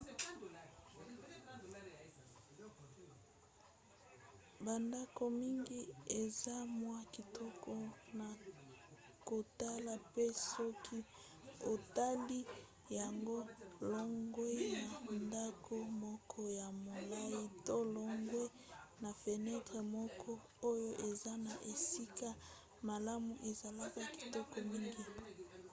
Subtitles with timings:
[4.65, 5.79] bandako mingi
[6.21, 7.73] eza mwa kitoko
[8.17, 8.27] na
[9.27, 10.99] kotala mpe soki
[11.71, 12.39] otali
[12.97, 13.37] yango
[13.91, 14.81] longwa na
[15.27, 18.43] ndako moko ya molai to longwa
[19.01, 20.29] na fenetre moko
[20.71, 22.29] oyo eza na esika
[22.87, 25.03] malamu ezalaka kitoko mingi